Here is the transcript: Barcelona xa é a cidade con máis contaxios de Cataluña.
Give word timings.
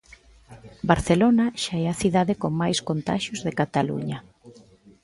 Barcelona 0.89 1.45
xa 1.63 1.75
é 1.83 1.85
a 1.89 1.99
cidade 2.01 2.33
con 2.41 2.51
máis 2.61 2.79
contaxios 2.89 3.39
de 3.45 3.51
Cataluña. 3.59 4.17